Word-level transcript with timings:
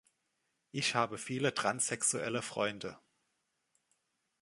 Ich 0.71 0.95
habe 0.95 1.19
viele 1.19 1.53
transsexuelle 1.53 2.41
Freunde. 2.41 2.97